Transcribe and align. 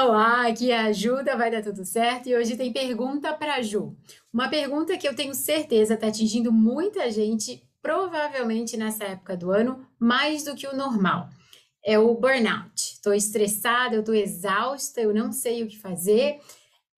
Olá, 0.00 0.46
aqui 0.46 0.70
é 0.70 0.78
a 0.78 0.84
Ajuda, 0.84 1.36
vai 1.36 1.50
dar 1.50 1.60
tudo 1.60 1.84
certo 1.84 2.28
e 2.28 2.36
hoje 2.36 2.56
tem 2.56 2.72
pergunta 2.72 3.32
para 3.32 3.60
Ju. 3.60 3.96
Uma 4.32 4.48
pergunta 4.48 4.96
que 4.96 5.08
eu 5.08 5.16
tenho 5.16 5.34
certeza 5.34 5.94
está 5.94 6.06
atingindo 6.06 6.52
muita 6.52 7.10
gente, 7.10 7.68
provavelmente 7.82 8.76
nessa 8.76 9.02
época 9.02 9.36
do 9.36 9.50
ano, 9.50 9.84
mais 9.98 10.44
do 10.44 10.54
que 10.54 10.68
o 10.68 10.76
normal. 10.76 11.28
É 11.84 11.98
o 11.98 12.14
burnout. 12.14 12.76
Estou 12.76 13.12
estressada, 13.12 13.96
eu 13.96 14.00
estou 14.00 14.14
exausta, 14.14 15.00
eu 15.00 15.12
não 15.12 15.32
sei 15.32 15.64
o 15.64 15.66
que 15.66 15.76
fazer. 15.76 16.38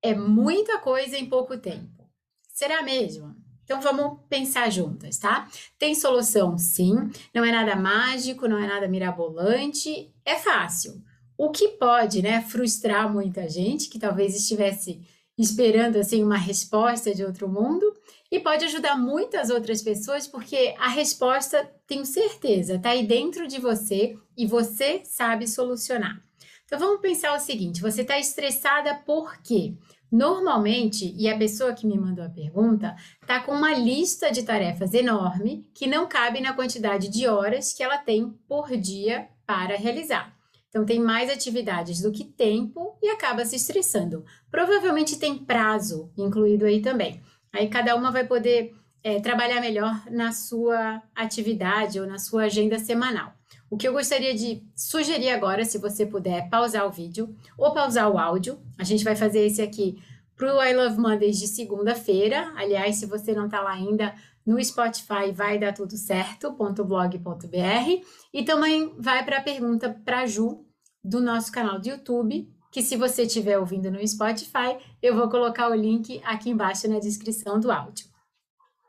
É 0.03 0.15
muita 0.15 0.79
coisa 0.79 1.17
em 1.17 1.25
pouco 1.25 1.57
tempo. 1.57 2.07
Será 2.53 2.83
mesmo? 2.83 3.35
Então 3.65 3.81
vamos 3.81 4.19
pensar 4.29 4.71
juntas, 4.71 5.17
tá? 5.17 5.49
Tem 5.79 5.95
solução 5.95 6.59
sim, 6.59 6.97
não 7.35 7.47
é 7.47 7.51
nada 7.51 7.75
mágico, 7.77 8.47
não 8.47 8.59
é 8.59 8.67
nada 8.67 8.87
mirabolante, 8.87 10.13
é 10.23 10.37
fácil. 10.37 11.03
O 11.43 11.49
que 11.49 11.69
pode, 11.69 12.21
né, 12.21 12.43
frustrar 12.43 13.11
muita 13.11 13.49
gente 13.49 13.89
que 13.89 13.99
talvez 13.99 14.37
estivesse 14.37 15.01
esperando 15.39 15.97
assim 15.97 16.23
uma 16.23 16.37
resposta 16.37 17.15
de 17.15 17.25
outro 17.25 17.49
mundo 17.49 17.95
e 18.31 18.39
pode 18.39 18.67
ajudar 18.67 18.95
muitas 18.95 19.49
outras 19.49 19.81
pessoas 19.81 20.29
porque 20.29 20.75
a 20.79 20.89
resposta, 20.89 21.65
tenho 21.87 22.05
certeza, 22.05 22.75
está 22.75 22.91
aí 22.91 23.07
dentro 23.07 23.49
de 23.49 23.59
você 23.59 24.19
e 24.37 24.45
você 24.45 25.01
sabe 25.03 25.49
solucionar. 25.49 26.23
Então 26.67 26.79
vamos 26.79 27.01
pensar 27.01 27.35
o 27.35 27.41
seguinte: 27.41 27.81
você 27.81 28.03
está 28.03 28.19
estressada 28.19 28.95
por 28.97 29.41
quê? 29.41 29.79
Normalmente, 30.13 31.15
e 31.17 31.27
a 31.27 31.39
pessoa 31.39 31.73
que 31.73 31.87
me 31.87 31.99
mandou 31.99 32.23
a 32.23 32.29
pergunta 32.29 32.95
está 33.19 33.41
com 33.41 33.53
uma 33.53 33.73
lista 33.73 34.31
de 34.31 34.43
tarefas 34.43 34.93
enorme 34.93 35.67
que 35.73 35.87
não 35.87 36.07
cabe 36.07 36.39
na 36.43 36.53
quantidade 36.53 37.09
de 37.09 37.27
horas 37.27 37.73
que 37.73 37.83
ela 37.83 37.97
tem 37.97 38.29
por 38.47 38.77
dia 38.77 39.27
para 39.47 39.75
realizar. 39.79 40.39
Então, 40.71 40.87
tem 40.87 40.99
mais 41.01 41.29
atividades 41.29 42.01
do 42.01 42.13
que 42.13 42.25
tempo 42.25 42.97
e 43.03 43.09
acaba 43.11 43.45
se 43.45 43.57
estressando. 43.57 44.25
Provavelmente 44.51 45.19
tem 45.19 45.37
prazo 45.37 46.11
incluído 46.17 46.65
aí 46.65 46.81
também. 46.81 47.21
Aí 47.53 47.69
cada 47.69 47.95
uma 47.97 48.11
vai 48.11 48.25
poder 48.25 48.73
é, 49.03 49.21
trabalhar 49.21 49.61
melhor 49.61 50.01
na 50.11 50.33
sua 50.33 51.03
atividade 51.15 52.01
ou 52.01 52.07
na 52.07 52.19
sua 52.19 52.45
agenda 52.45 52.79
semanal. 52.79 53.33
O 53.69 53.77
que 53.77 53.87
eu 53.87 53.93
gostaria 53.93 54.35
de 54.35 54.63
sugerir 54.75 55.31
agora, 55.31 55.65
se 55.65 55.79
você 55.79 56.05
puder 56.05 56.49
pausar 56.49 56.87
o 56.87 56.91
vídeo 56.91 57.35
ou 57.57 57.73
pausar 57.73 58.11
o 58.11 58.19
áudio, 58.19 58.59
a 58.79 58.85
gente 58.85 59.05
vai 59.05 59.15
fazer 59.15 59.47
esse 59.47 59.63
aqui 59.63 60.03
para 60.37 60.57
o 60.57 60.63
I 60.63 60.75
Love 60.75 60.99
Mondays 60.99 61.39
de 61.39 61.47
segunda-feira. 61.47 62.53
Aliás, 62.57 62.97
se 62.97 63.07
você 63.07 63.33
não 63.33 63.45
está 63.45 63.61
lá 63.61 63.73
ainda, 63.73 64.15
no 64.47 64.63
Spotify 64.63 65.33
vai 65.33 65.59
dar 65.59 65.73
tudo 65.73 65.97
certo.blog.br 65.97 68.07
e 68.33 68.45
também 68.45 68.95
vai 68.99 69.25
para 69.25 69.39
a 69.39 69.43
pergunta 69.43 69.91
para 70.05 70.27
Ju 70.27 70.65
do 71.03 71.21
nosso 71.21 71.51
canal 71.51 71.79
do 71.79 71.89
YouTube, 71.89 72.49
que 72.71 72.83
se 72.83 72.97
você 72.97 73.23
estiver 73.23 73.59
ouvindo 73.59 73.91
no 73.91 74.07
Spotify, 74.07 74.79
eu 75.03 75.17
vou 75.17 75.29
colocar 75.29 75.71
o 75.71 75.75
link 75.75 76.21
aqui 76.25 76.51
embaixo 76.51 76.89
na 76.89 76.99
descrição 76.99 77.59
do 77.59 77.71
áudio. 77.71 78.07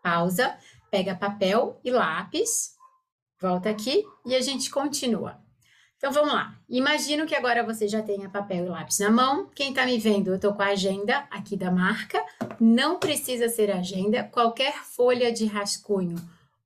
Pausa, 0.03 0.57
pega 0.89 1.15
papel 1.15 1.79
e 1.83 1.91
lápis, 1.91 2.75
volta 3.39 3.69
aqui 3.69 4.03
e 4.25 4.35
a 4.35 4.41
gente 4.41 4.69
continua. 4.69 5.39
Então 6.01 6.11
vamos 6.11 6.33
lá. 6.33 6.55
Imagino 6.67 7.27
que 7.27 7.35
agora 7.35 7.63
você 7.63 7.87
já 7.87 8.01
tenha 8.01 8.27
papel 8.27 8.65
e 8.65 8.69
lápis 8.69 8.97
na 8.97 9.11
mão. 9.11 9.47
Quem 9.53 9.69
está 9.69 9.85
me 9.85 9.99
vendo, 9.99 10.31
eu 10.31 10.35
estou 10.37 10.51
com 10.51 10.63
a 10.63 10.69
agenda 10.69 11.27
aqui 11.29 11.55
da 11.55 11.69
marca. 11.69 12.19
Não 12.59 12.97
precisa 12.97 13.47
ser 13.47 13.69
agenda, 13.69 14.23
qualquer 14.23 14.73
folha 14.83 15.31
de 15.31 15.45
rascunho 15.45 16.15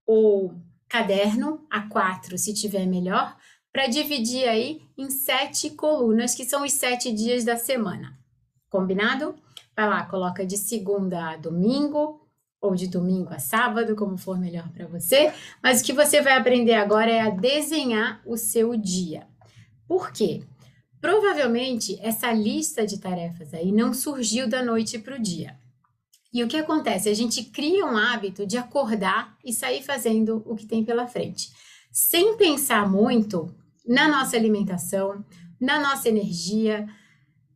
ou 0.07 0.55
caderno, 0.87 1.67
A4, 1.69 2.37
se 2.37 2.53
tiver 2.53 2.85
melhor, 2.85 3.35
para 3.73 3.87
dividir 3.87 4.47
aí 4.47 4.81
em 4.97 5.09
sete 5.09 5.69
colunas, 5.71 6.33
que 6.33 6.45
são 6.45 6.63
os 6.63 6.71
sete 6.71 7.11
dias 7.11 7.43
da 7.43 7.57
semana. 7.57 8.17
Combinado? 8.69 9.35
Vai 9.75 9.89
lá, 9.89 10.05
coloca 10.05 10.45
de 10.45 10.55
segunda 10.55 11.31
a 11.31 11.35
domingo, 11.35 12.25
ou 12.65 12.75
de 12.75 12.87
domingo 12.87 13.33
a 13.33 13.39
sábado, 13.39 13.95
como 13.95 14.17
for 14.17 14.39
melhor 14.39 14.67
para 14.69 14.87
você. 14.87 15.31
Mas 15.61 15.81
o 15.81 15.83
que 15.83 15.93
você 15.93 16.21
vai 16.21 16.33
aprender 16.33 16.73
agora 16.73 17.11
é 17.11 17.21
a 17.21 17.29
desenhar 17.29 18.21
o 18.25 18.37
seu 18.37 18.75
dia. 18.75 19.27
Por 19.87 20.11
quê? 20.11 20.43
Provavelmente 20.99 21.99
essa 22.01 22.31
lista 22.31 22.85
de 22.85 22.99
tarefas 22.99 23.53
aí 23.53 23.71
não 23.71 23.93
surgiu 23.93 24.49
da 24.49 24.63
noite 24.63 24.97
para 24.97 25.15
o 25.15 25.21
dia. 25.21 25.55
E 26.33 26.43
o 26.43 26.47
que 26.47 26.57
acontece? 26.57 27.07
A 27.07 27.13
gente 27.13 27.43
cria 27.45 27.85
um 27.85 27.95
hábito 27.95 28.45
de 28.45 28.57
acordar 28.57 29.37
e 29.45 29.53
sair 29.53 29.81
fazendo 29.81 30.43
o 30.45 30.55
que 30.55 30.65
tem 30.65 30.83
pela 30.83 31.07
frente, 31.07 31.49
sem 31.91 32.35
pensar 32.35 32.89
muito 32.89 33.55
na 33.87 34.07
nossa 34.07 34.35
alimentação, 34.35 35.23
na 35.61 35.79
nossa 35.79 36.09
energia, 36.09 36.87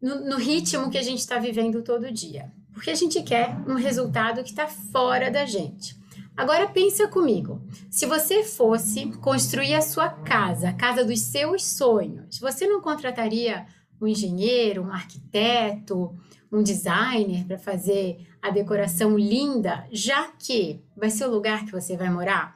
no, 0.02 0.30
no 0.30 0.38
ritmo 0.38 0.90
que 0.90 0.98
a 0.98 1.04
gente 1.04 1.20
está 1.20 1.40
vivendo 1.40 1.82
todo 1.82 2.12
dia. 2.12 2.52
Porque 2.72 2.92
a 2.92 2.96
gente 2.96 3.22
quer 3.22 3.58
um 3.68 3.76
resultado 3.76 4.44
que 4.44 4.52
está 4.52 4.68
fora 4.68 5.30
da 5.30 5.46
gente. 5.46 5.99
Agora 6.40 6.70
pensa 6.70 7.06
comigo, 7.06 7.62
se 7.92 8.06
você 8.06 8.46
fosse 8.46 9.12
construir 9.18 9.76
a 9.76 9.82
sua 9.82 10.08
casa, 10.08 10.70
a 10.70 10.74
casa 10.74 11.04
dos 11.04 11.20
seus 11.20 11.66
sonhos, 11.66 12.40
você 12.40 12.66
não 12.66 12.80
contrataria 12.80 13.66
um 14.02 14.08
engenheiro, 14.08 14.84
um 14.84 14.90
arquiteto, 14.90 16.18
um 16.50 16.64
designer 16.64 17.46
para 17.46 17.58
fazer 17.58 18.26
a 18.42 18.52
decoração 18.52 19.18
linda, 19.18 19.86
já 19.92 20.30
que 20.30 20.82
vai 20.96 21.10
ser 21.10 21.26
o 21.26 21.30
lugar 21.30 21.66
que 21.66 21.74
você 21.74 21.98
vai 21.98 22.10
morar? 22.10 22.54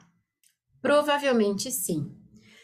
Provavelmente 0.80 1.70
sim. 1.70 2.10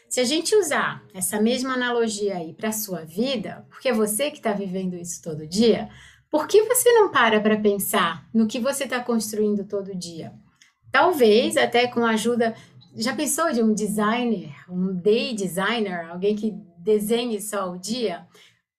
Se 0.09 0.21
a 0.21 0.23
gente 0.23 0.55
usar 0.55 1.05
essa 1.13 1.39
mesma 1.39 1.75
analogia 1.75 2.37
aí 2.37 2.51
para 2.51 2.69
a 2.69 2.73
sua 2.73 3.05
vida, 3.05 3.63
porque 3.69 3.89
é 3.89 3.93
você 3.93 4.31
que 4.31 4.37
está 4.37 4.53
vivendo 4.53 4.95
isso 4.95 5.21
todo 5.21 5.45
dia, 5.45 5.87
por 6.31 6.47
que 6.47 6.63
você 6.63 6.91
não 6.93 7.11
para 7.11 7.39
para 7.39 7.61
pensar 7.61 8.27
no 8.33 8.47
que 8.47 8.59
você 8.59 8.85
está 8.85 8.99
construindo 8.99 9.63
todo 9.67 9.95
dia? 9.95 10.33
Talvez 10.91 11.55
até 11.55 11.87
com 11.87 12.05
a 12.05 12.11
ajuda. 12.11 12.55
Já 12.95 13.15
pensou 13.15 13.51
de 13.53 13.63
um 13.63 13.73
designer, 13.73 14.53
um 14.69 14.93
day 14.93 15.33
designer, 15.33 16.09
alguém 16.09 16.35
que 16.35 16.51
desenhe 16.77 17.39
só 17.39 17.71
o 17.71 17.77
dia? 17.77 18.27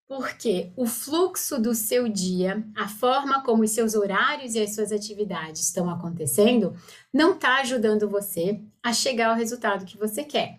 Porque 0.07 0.71
o 0.77 0.85
fluxo 0.85 1.59
do 1.59 1.75
seu 1.75 2.07
dia, 2.07 2.63
a 2.77 2.87
forma 2.87 3.43
como 3.43 3.63
os 3.63 3.71
seus 3.71 3.95
horários 3.95 4.55
e 4.55 4.61
as 4.61 4.75
suas 4.75 4.93
atividades 4.93 5.63
estão 5.63 5.89
acontecendo, 5.89 6.77
não 7.11 7.33
está 7.33 7.61
ajudando 7.61 8.07
você 8.07 8.61
a 8.83 8.93
chegar 8.93 9.31
ao 9.31 9.37
resultado 9.37 9.87
que 9.87 9.97
você 9.97 10.23
quer. 10.23 10.59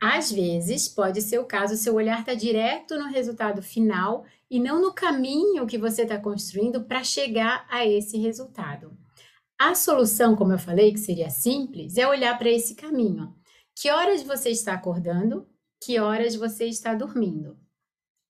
Às 0.00 0.30
vezes, 0.30 0.88
pode 0.88 1.20
ser 1.20 1.40
o 1.40 1.44
caso, 1.44 1.76
seu 1.76 1.94
olhar 1.94 2.20
está 2.20 2.32
direto 2.32 2.96
no 2.96 3.08
resultado 3.08 3.60
final 3.60 4.24
e 4.48 4.60
não 4.60 4.80
no 4.80 4.94
caminho 4.94 5.66
que 5.66 5.76
você 5.76 6.02
está 6.02 6.18
construindo 6.18 6.84
para 6.84 7.02
chegar 7.02 7.66
a 7.68 7.84
esse 7.84 8.16
resultado. 8.16 8.96
A 9.60 9.74
solução, 9.74 10.34
como 10.34 10.54
eu 10.54 10.58
falei, 10.58 10.90
que 10.90 10.98
seria 10.98 11.28
simples, 11.28 11.98
é 11.98 12.08
olhar 12.08 12.38
para 12.38 12.48
esse 12.48 12.74
caminho. 12.74 13.36
Que 13.76 13.90
horas 13.90 14.22
você 14.22 14.48
está 14.48 14.72
acordando? 14.72 15.46
Que 15.84 15.98
horas 15.98 16.34
você 16.34 16.64
está 16.64 16.94
dormindo? 16.94 17.58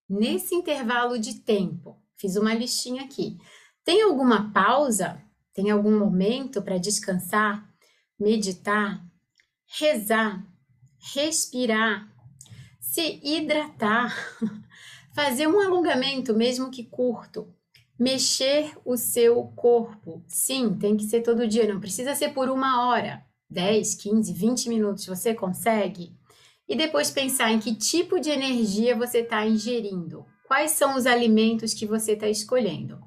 Nesse 0.09 0.57
intervalo 0.57 1.21
de 1.21 1.39
tempo, 1.43 2.03
fiz 2.17 2.35
uma 2.35 2.53
listinha 2.53 3.05
aqui. 3.05 3.39
Tem 3.85 4.03
alguma 4.03 4.53
pausa? 4.53 5.23
Tem 5.55 5.71
algum 5.71 5.97
momento 5.97 6.63
para 6.63 6.79
descansar, 6.79 7.65
meditar, 8.19 9.01
rezar, 9.79 10.45
respirar, 11.15 12.13
se 12.81 13.21
hidratar, 13.23 14.13
fazer 15.15 15.47
um 15.47 15.61
alongamento, 15.61 16.35
mesmo 16.35 16.73
que 16.73 16.83
curto, 16.87 17.55
mexer 18.01 18.73
o 18.83 18.97
seu 18.97 19.45
corpo. 19.55 20.25
Sim, 20.27 20.75
tem 20.75 20.97
que 20.97 21.05
ser 21.05 21.21
todo 21.21 21.47
dia, 21.47 21.71
não 21.71 21.79
precisa 21.79 22.15
ser 22.15 22.31
por 22.31 22.49
uma 22.49 22.89
hora, 22.89 23.23
10, 23.51 23.95
15, 23.97 24.33
20 24.33 24.69
minutos, 24.71 25.05
você 25.05 25.35
consegue. 25.35 26.17
E 26.67 26.75
depois 26.75 27.11
pensar 27.11 27.53
em 27.53 27.59
que 27.59 27.75
tipo 27.75 28.19
de 28.19 28.31
energia 28.31 28.97
você 28.97 29.19
está 29.19 29.47
ingerindo, 29.47 30.25
quais 30.49 30.71
são 30.71 30.97
os 30.97 31.05
alimentos 31.05 31.75
que 31.75 31.85
você 31.85 32.13
está 32.13 32.27
escolhendo. 32.27 32.99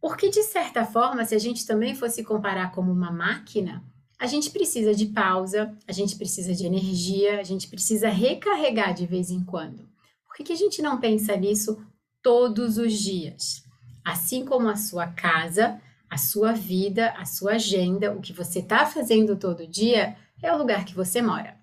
Porque, 0.00 0.28
de 0.28 0.44
certa 0.44 0.84
forma, 0.86 1.24
se 1.24 1.34
a 1.34 1.38
gente 1.38 1.66
também 1.66 1.96
fosse 1.96 2.22
comparar 2.22 2.70
como 2.70 2.92
uma 2.92 3.10
máquina, 3.10 3.84
a 4.16 4.26
gente 4.26 4.50
precisa 4.50 4.94
de 4.94 5.06
pausa, 5.06 5.76
a 5.88 5.92
gente 5.92 6.14
precisa 6.14 6.54
de 6.54 6.64
energia, 6.64 7.40
a 7.40 7.42
gente 7.42 7.68
precisa 7.68 8.08
recarregar 8.08 8.94
de 8.94 9.06
vez 9.06 9.30
em 9.30 9.42
quando. 9.44 9.88
Por 10.24 10.36
que, 10.36 10.44
que 10.44 10.52
a 10.52 10.56
gente 10.56 10.80
não 10.80 11.00
pensa 11.00 11.36
nisso 11.36 11.84
todos 12.22 12.78
os 12.78 12.92
dias? 12.92 13.68
Assim 14.04 14.44
como 14.44 14.68
a 14.68 14.76
sua 14.76 15.06
casa, 15.06 15.80
a 16.08 16.16
sua 16.16 16.52
vida, 16.52 17.10
a 17.16 17.24
sua 17.24 17.52
agenda, 17.52 18.12
o 18.12 18.20
que 18.20 18.32
você 18.32 18.58
está 18.58 18.84
fazendo 18.86 19.36
todo 19.36 19.66
dia 19.66 20.16
é 20.42 20.52
o 20.52 20.58
lugar 20.58 20.84
que 20.84 20.94
você 20.94 21.22
mora. 21.22 21.56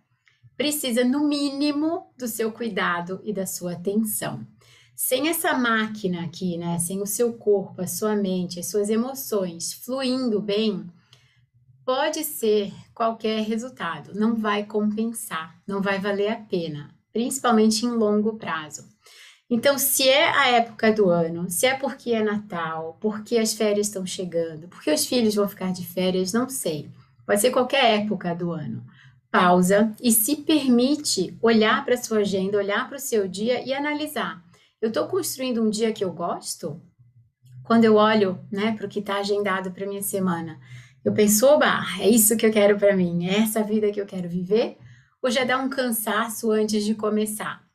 Precisa, 0.55 1.03
no 1.03 1.27
mínimo, 1.27 2.11
do 2.17 2.27
seu 2.27 2.51
cuidado 2.51 3.19
e 3.23 3.33
da 3.33 3.45
sua 3.45 3.73
atenção. 3.73 4.45
Sem 4.95 5.29
essa 5.29 5.53
máquina 5.55 6.23
aqui, 6.23 6.57
né? 6.57 6.79
Sem 6.79 7.01
o 7.01 7.05
seu 7.05 7.33
corpo, 7.33 7.81
a 7.81 7.87
sua 7.87 8.15
mente, 8.15 8.59
as 8.59 8.65
suas 8.65 8.89
emoções 8.89 9.73
fluindo 9.73 10.41
bem, 10.41 10.89
pode 11.85 12.23
ser 12.23 12.73
qualquer 12.93 13.43
resultado, 13.43 14.13
não 14.13 14.35
vai 14.35 14.65
compensar, 14.65 15.55
não 15.67 15.81
vai 15.81 15.99
valer 15.99 16.29
a 16.29 16.35
pena, 16.35 16.93
principalmente 17.13 17.85
em 17.85 17.91
longo 17.91 18.37
prazo. 18.37 18.85
Então, 19.49 19.77
se 19.77 20.07
é 20.07 20.29
a 20.29 20.49
época 20.49 20.91
do 20.91 21.09
ano, 21.09 21.49
se 21.49 21.65
é 21.65 21.73
porque 21.73 22.11
é 22.11 22.21
Natal, 22.21 22.97
porque 22.99 23.37
as 23.37 23.53
férias 23.53 23.87
estão 23.87 24.05
chegando, 24.05 24.67
porque 24.67 24.91
os 24.91 25.05
filhos 25.05 25.35
vão 25.35 25.47
ficar 25.47 25.71
de 25.71 25.85
férias, 25.85 26.33
não 26.33 26.49
sei. 26.49 26.89
Pode 27.25 27.39
ser 27.39 27.51
qualquer 27.51 28.01
época 28.01 28.35
do 28.35 28.51
ano. 28.51 28.85
Pausa 29.31 29.93
e 30.01 30.11
se 30.11 30.37
permite 30.37 31.37
olhar 31.41 31.83
para 31.85 31.93
a 31.93 31.97
sua 31.97 32.19
agenda, 32.19 32.57
olhar 32.57 32.87
para 32.89 32.97
o 32.97 32.99
seu 32.99 33.27
dia 33.27 33.65
e 33.65 33.73
analisar. 33.73 34.43
Eu 34.81 34.89
estou 34.89 35.07
construindo 35.07 35.61
um 35.61 35.69
dia 35.69 35.93
que 35.93 36.03
eu 36.03 36.11
gosto? 36.11 36.81
Quando 37.63 37.85
eu 37.85 37.95
olho 37.95 38.39
né, 38.51 38.73
para 38.73 38.85
o 38.85 38.89
que 38.89 38.99
está 38.99 39.17
agendado 39.17 39.71
para 39.71 39.87
minha 39.87 40.01
semana, 40.01 40.59
eu 41.03 41.13
penso, 41.13 41.45
oba, 41.45 41.85
é 41.99 42.09
isso 42.09 42.35
que 42.35 42.45
eu 42.45 42.51
quero 42.51 42.77
para 42.77 42.95
mim, 42.95 43.27
é 43.27 43.39
essa 43.39 43.63
vida 43.63 43.91
que 43.91 43.99
eu 43.99 44.05
quero 44.05 44.27
viver? 44.27 44.77
Ou 45.21 45.31
já 45.31 45.43
dá 45.43 45.57
um 45.57 45.69
cansaço 45.69 46.51
antes 46.51 46.83
de 46.83 46.95
começar? 46.95 47.66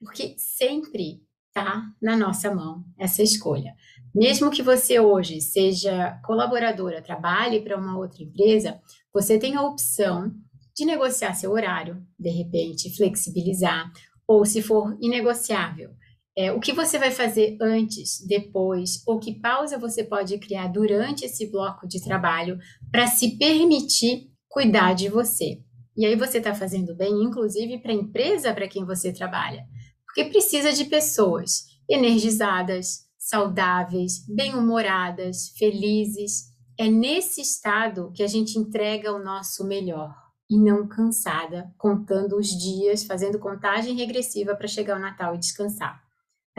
Porque 0.00 0.34
sempre 0.36 1.20
está 1.48 1.82
na 2.00 2.16
nossa 2.16 2.54
mão 2.54 2.84
essa 2.98 3.22
escolha. 3.22 3.74
Mesmo 4.14 4.50
que 4.50 4.62
você 4.62 5.00
hoje 5.00 5.40
seja 5.40 6.20
colaboradora, 6.24 7.02
trabalhe 7.02 7.60
para 7.60 7.76
uma 7.76 7.98
outra 7.98 8.22
empresa, 8.22 8.80
você 9.12 9.38
tem 9.38 9.56
a 9.56 9.62
opção 9.62 10.32
de 10.76 10.84
negociar 10.84 11.34
seu 11.34 11.50
horário, 11.50 12.00
de 12.18 12.30
repente 12.30 12.94
flexibilizar, 12.96 13.90
ou 14.26 14.44
se 14.44 14.62
for 14.62 14.96
inegociável, 15.00 15.90
é, 16.36 16.52
o 16.52 16.60
que 16.60 16.72
você 16.72 16.98
vai 16.98 17.10
fazer 17.10 17.58
antes, 17.60 18.24
depois, 18.24 19.02
ou 19.04 19.18
que 19.18 19.40
pausa 19.40 19.76
você 19.76 20.04
pode 20.04 20.38
criar 20.38 20.68
durante 20.68 21.24
esse 21.24 21.50
bloco 21.50 21.88
de 21.88 22.00
trabalho 22.00 22.56
para 22.92 23.08
se 23.08 23.36
permitir 23.36 24.30
cuidar 24.48 24.94
de 24.94 25.08
você. 25.08 25.60
E 25.96 26.06
aí 26.06 26.14
você 26.14 26.38
está 26.38 26.54
fazendo 26.54 26.94
bem, 26.94 27.24
inclusive, 27.24 27.78
para 27.78 27.90
a 27.90 27.96
empresa 27.96 28.54
para 28.54 28.68
quem 28.68 28.84
você 28.84 29.12
trabalha, 29.12 29.64
porque 30.08 30.24
precisa 30.24 30.72
de 30.72 30.86
pessoas 30.86 31.66
energizadas, 31.88 33.06
saudáveis, 33.16 34.26
bem-humoradas, 34.28 35.50
felizes. 35.56 36.48
É 36.76 36.88
nesse 36.88 37.40
estado 37.40 38.10
que 38.12 38.24
a 38.24 38.26
gente 38.26 38.58
entrega 38.58 39.12
o 39.12 39.22
nosso 39.22 39.64
melhor 39.64 40.12
e 40.50 40.58
não 40.58 40.88
cansada, 40.88 41.72
contando 41.78 42.36
os 42.36 42.48
dias, 42.48 43.04
fazendo 43.04 43.38
contagem 43.38 43.94
regressiva 43.94 44.56
para 44.56 44.66
chegar 44.66 44.96
o 44.96 45.00
Natal 45.00 45.34
e 45.34 45.38
descansar 45.38 46.02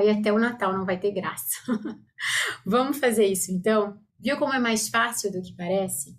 aí 0.01 0.09
até 0.09 0.31
o 0.31 0.39
Natal 0.39 0.73
não 0.73 0.85
vai 0.85 0.97
ter 0.97 1.11
graça. 1.11 1.57
Vamos 2.65 2.97
fazer 2.97 3.25
isso 3.25 3.51
então? 3.51 3.97
Viu 4.19 4.37
como 4.37 4.53
é 4.53 4.59
mais 4.59 4.89
fácil 4.89 5.31
do 5.31 5.41
que 5.41 5.55
parece? 5.55 6.17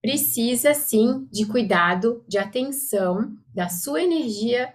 Precisa 0.00 0.74
sim 0.74 1.26
de 1.30 1.46
cuidado, 1.46 2.24
de 2.28 2.38
atenção 2.38 3.36
da 3.54 3.68
sua 3.68 4.02
energia 4.02 4.72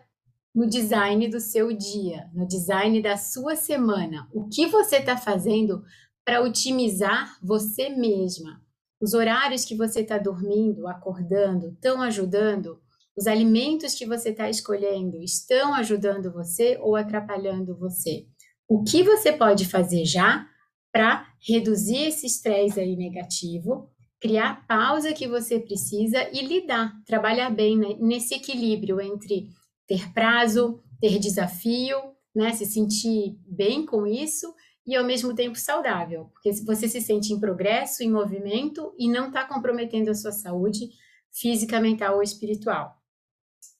no 0.54 0.68
design 0.68 1.28
do 1.28 1.40
seu 1.40 1.72
dia, 1.74 2.30
no 2.34 2.48
design 2.48 3.02
da 3.02 3.18
sua 3.18 3.56
semana. 3.56 4.28
O 4.34 4.48
que 4.48 4.68
você 4.68 4.98
está 4.98 5.18
fazendo 5.18 5.84
para 6.24 6.42
otimizar 6.42 7.38
você 7.42 7.90
mesma? 7.90 8.62
Os 9.02 9.14
horários 9.14 9.66
que 9.66 9.76
você 9.76 10.02
está 10.02 10.18
dormindo, 10.18 10.88
acordando, 10.88 11.70
estão 11.70 12.02
ajudando? 12.02 12.80
Os 13.16 13.28
alimentos 13.28 13.96
que 13.96 14.06
você 14.06 14.30
está 14.30 14.50
escolhendo 14.50 15.22
estão 15.22 15.74
ajudando 15.74 16.32
você 16.32 16.78
ou 16.82 16.96
atrapalhando 16.96 17.76
você? 17.78 18.28
o 18.68 18.84
que 18.84 19.04
você 19.04 19.32
pode 19.32 19.66
fazer 19.66 20.06
já 20.06 20.48
para 20.92 21.28
reduzir 21.40 22.08
esse 22.08 22.26
estresse 22.26 22.80
aí 22.80 22.96
negativo, 22.96 23.90
criar 24.20 24.50
a 24.52 24.56
pausa 24.56 25.14
que 25.14 25.28
você 25.28 25.60
precisa 25.60 26.30
e 26.32 26.42
lidar, 26.46 26.92
trabalhar 27.06 27.50
bem 27.50 27.78
né, 27.78 27.96
nesse 28.00 28.34
equilíbrio 28.34 29.02
entre 29.02 29.48
ter 29.88 30.12
prazo, 30.14 30.82
ter 31.00 31.20
desafio, 31.20 31.98
né, 32.36 32.52
se 32.52 32.66
sentir 32.66 33.38
bem 33.46 33.86
com 33.86 34.08
isso 34.08 34.54
e 34.86 34.96
ao 34.96 35.04
mesmo 35.04 35.34
tempo 35.34 35.58
saudável, 35.58 36.26
porque 36.34 36.52
você 36.64 36.88
se 36.88 37.00
sente 37.00 37.32
em 37.32 37.40
progresso, 37.40 38.04
em 38.04 38.12
movimento 38.12 38.94
e 38.98 39.10
não 39.10 39.28
está 39.28 39.46
comprometendo 39.46 40.10
a 40.10 40.16
sua 40.16 40.32
saúde 40.32 40.90
física, 41.32 41.80
mental 41.80 42.16
ou 42.16 42.24
espiritual. 42.24 42.96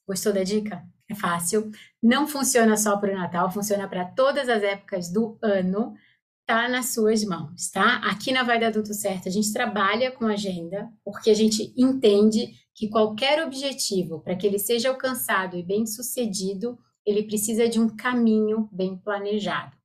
Gostou 0.06 0.32
da 0.32 0.42
dica? 0.42 0.82
É 1.08 1.14
fácil. 1.14 1.70
Não 2.02 2.26
funciona 2.26 2.76
só 2.76 2.96
para 2.96 3.12
o 3.12 3.16
Natal, 3.16 3.50
funciona 3.50 3.86
para 3.86 4.06
todas 4.06 4.48
as 4.48 4.62
épocas 4.62 5.12
do 5.12 5.38
ano. 5.42 5.94
Tá 6.46 6.68
nas 6.68 6.92
suas 6.92 7.24
mãos, 7.24 7.70
tá? 7.70 7.96
Aqui 8.04 8.30
na 8.30 8.42
Vai 8.42 8.60
Dar 8.60 8.70
Tudo 8.70 8.92
Certo, 8.92 9.28
a 9.28 9.32
gente 9.32 9.50
trabalha 9.50 10.10
com 10.10 10.26
agenda, 10.26 10.90
porque 11.02 11.30
a 11.30 11.34
gente 11.34 11.72
entende 11.74 12.54
que 12.74 12.88
qualquer 12.88 13.46
objetivo, 13.46 14.20
para 14.20 14.36
que 14.36 14.46
ele 14.46 14.58
seja 14.58 14.88
alcançado 14.88 15.56
e 15.56 15.62
bem 15.62 15.86
sucedido, 15.86 16.78
ele 17.06 17.22
precisa 17.22 17.68
de 17.68 17.78
um 17.78 17.88
caminho 17.88 18.68
bem 18.72 18.96
planejado. 18.96 19.76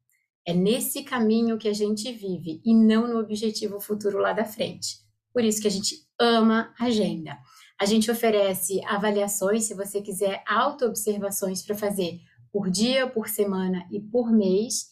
É 0.46 0.54
nesse 0.54 1.04
caminho 1.04 1.58
que 1.58 1.68
a 1.68 1.74
gente 1.74 2.12
vive 2.12 2.62
e 2.66 2.74
não 2.74 3.08
no 3.08 3.20
objetivo 3.20 3.80
futuro 3.80 4.18
lá 4.18 4.34
da 4.34 4.46
frente. 4.46 4.98
Por 5.32 5.44
isso 5.44 5.62
que 5.62 5.68
a 5.68 5.72
gente 5.72 5.96
ama 6.20 6.74
agenda. 6.80 7.38
A 7.80 7.86
gente 7.86 8.10
oferece 8.10 8.84
avaliações, 8.86 9.66
se 9.66 9.74
você 9.74 10.02
quiser, 10.02 10.44
auto-observações 10.48 11.62
para 11.62 11.76
fazer 11.76 12.20
por 12.52 12.70
dia, 12.70 13.08
por 13.08 13.30
semana 13.30 13.88
e 13.92 14.02
por 14.02 14.32
mês, 14.32 14.88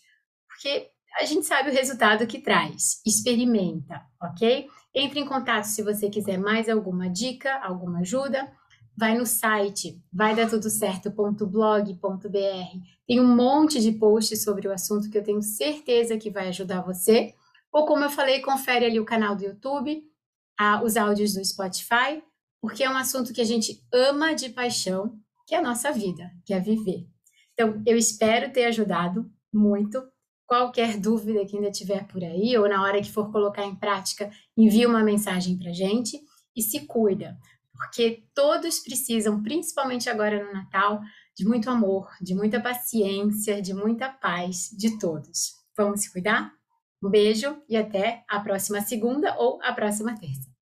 porque 0.47 0.89
a 1.19 1.25
gente 1.25 1.45
sabe 1.45 1.69
o 1.69 1.73
resultado 1.73 2.27
que 2.27 2.39
traz. 2.39 3.01
Experimenta, 3.05 4.01
ok? 4.21 4.67
Entre 4.99 5.19
em 5.19 5.25
contato 5.25 5.65
se 5.65 5.83
você 5.83 6.09
quiser 6.09 6.39
mais 6.39 6.67
alguma 6.67 7.07
dica, 7.09 7.59
alguma 7.63 7.99
ajuda. 7.99 8.51
Vai 8.95 9.15
no 9.15 9.27
site 9.27 10.01
vai. 10.11 10.33
Tem 13.07 13.21
um 13.21 13.35
monte 13.35 13.79
de 13.79 13.91
posts 13.91 14.44
sobre 14.44 14.67
o 14.67 14.73
assunto 14.73 15.09
que 15.11 15.17
eu 15.17 15.23
tenho 15.23 15.41
certeza 15.44 16.17
que 16.17 16.31
vai 16.31 16.47
ajudar 16.47 16.81
você. 16.81 17.35
Ou 17.71 17.85
como 17.85 18.03
eu 18.03 18.09
falei, 18.09 18.41
confere 18.41 18.85
ali 18.85 18.99
o 18.99 19.05
canal 19.05 19.35
do 19.35 19.44
YouTube, 19.44 20.03
os 20.83 20.97
áudios 20.97 21.35
do 21.35 21.45
Spotify 21.45 22.23
porque 22.61 22.83
é 22.83 22.89
um 22.89 22.97
assunto 22.97 23.33
que 23.33 23.41
a 23.41 23.45
gente 23.45 23.81
ama 23.94 24.33
de 24.33 24.49
paixão, 24.49 25.17
que 25.45 25.55
é 25.55 25.57
a 25.57 25.61
nossa 25.61 25.91
vida, 25.91 26.31
que 26.45 26.53
é 26.53 26.59
viver. 26.59 27.07
Então, 27.53 27.81
eu 27.85 27.97
espero 27.97 28.51
ter 28.51 28.65
ajudado 28.65 29.31
muito. 29.53 30.03
Qualquer 30.47 30.97
dúvida 30.97 31.45
que 31.45 31.57
ainda 31.57 31.69
tiver 31.69 32.07
por 32.07 32.23
aí, 32.23 32.57
ou 32.57 32.67
na 32.67 32.81
hora 32.81 33.01
que 33.01 33.11
for 33.11 33.31
colocar 33.31 33.65
em 33.65 33.75
prática, 33.75 34.31
envie 34.55 34.85
uma 34.85 35.03
mensagem 35.03 35.57
para 35.57 35.73
gente 35.73 36.19
e 36.55 36.61
se 36.61 36.88
cuida, 36.88 37.38
porque 37.73 38.23
todos 38.33 38.79
precisam, 38.79 39.44
principalmente 39.44 40.09
agora 40.09 40.44
no 40.44 40.54
Natal, 40.54 41.01
de 41.35 41.45
muito 41.45 41.69
amor, 41.69 42.09
de 42.21 42.33
muita 42.33 42.59
paciência, 42.59 43.61
de 43.61 43.73
muita 43.73 44.09
paz 44.09 44.69
de 44.75 44.97
todos. 44.97 45.54
Vamos 45.75 46.01
se 46.01 46.11
cuidar? 46.11 46.51
Um 47.04 47.09
beijo 47.09 47.61
e 47.69 47.77
até 47.77 48.23
a 48.27 48.39
próxima 48.39 48.81
segunda 48.81 49.37
ou 49.37 49.59
a 49.61 49.71
próxima 49.73 50.18
terça. 50.18 50.56